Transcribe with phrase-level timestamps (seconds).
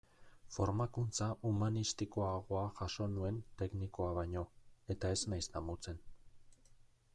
[0.53, 4.45] Formakuntza humanistikoagoa jaso nuen teknikoa baino,
[4.97, 6.05] eta ez naiz damutzen.